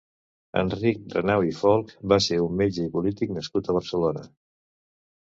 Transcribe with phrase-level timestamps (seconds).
[0.61, 4.29] Enric Renau i Folch va ser un metge i polític nascut a Barcelona.